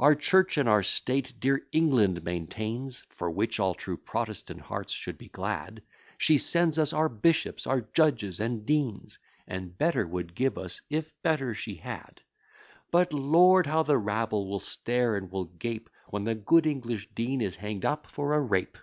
Our 0.00 0.16
church 0.16 0.58
and 0.58 0.68
our 0.68 0.82
state 0.82 1.34
dear 1.38 1.64
England 1.70 2.24
maintains, 2.24 3.04
For 3.10 3.30
which 3.30 3.60
all 3.60 3.74
true 3.74 3.96
Protestant 3.96 4.62
hearts 4.62 4.92
should 4.92 5.16
be 5.16 5.28
glad: 5.28 5.84
She 6.18 6.36
sends 6.38 6.80
us 6.80 6.92
our 6.92 7.08
bishops, 7.08 7.64
our 7.68 7.82
judges, 7.82 8.40
and 8.40 8.66
deans, 8.66 9.20
And 9.46 9.78
better 9.78 10.04
would 10.04 10.34
give 10.34 10.58
us, 10.58 10.82
if 10.90 11.12
better 11.22 11.54
she 11.54 11.76
had. 11.76 12.22
But, 12.90 13.12
lord! 13.12 13.66
how 13.66 13.84
the 13.84 13.98
rabble 13.98 14.48
will 14.48 14.58
stare 14.58 15.14
and 15.14 15.30
will 15.30 15.44
gape, 15.44 15.88
When 16.08 16.24
the 16.24 16.34
good 16.34 16.66
English 16.66 17.10
dean 17.14 17.40
is 17.40 17.54
hang'd 17.54 17.84
up 17.84 18.08
for 18.08 18.34
a 18.34 18.40
rape! 18.40 18.76